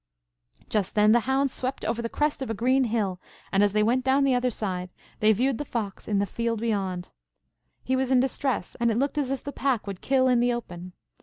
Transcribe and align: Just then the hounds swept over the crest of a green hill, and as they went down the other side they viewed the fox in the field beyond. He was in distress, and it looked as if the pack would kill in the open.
Just 0.67 0.95
then 0.95 1.11
the 1.11 1.19
hounds 1.29 1.53
swept 1.53 1.85
over 1.85 2.01
the 2.01 2.09
crest 2.09 2.41
of 2.41 2.49
a 2.49 2.55
green 2.55 2.85
hill, 2.85 3.21
and 3.51 3.61
as 3.61 3.71
they 3.71 3.83
went 3.83 4.03
down 4.03 4.23
the 4.23 4.33
other 4.33 4.49
side 4.49 4.91
they 5.19 5.31
viewed 5.31 5.59
the 5.59 5.63
fox 5.63 6.07
in 6.07 6.17
the 6.17 6.25
field 6.25 6.59
beyond. 6.59 7.11
He 7.83 7.95
was 7.95 8.09
in 8.09 8.19
distress, 8.19 8.73
and 8.79 8.89
it 8.89 8.97
looked 8.97 9.19
as 9.19 9.29
if 9.29 9.43
the 9.43 9.51
pack 9.51 9.85
would 9.85 10.01
kill 10.01 10.27
in 10.27 10.39
the 10.39 10.53
open. 10.53 10.93